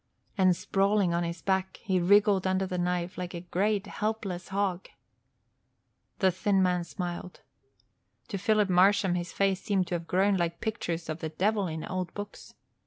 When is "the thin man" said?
6.17-6.83